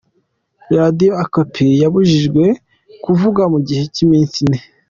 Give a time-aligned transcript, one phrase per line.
[0.77, 2.43] Radio Okapi yabujijwe
[3.03, 4.59] kuvuga mu gihe cy’iminsi ine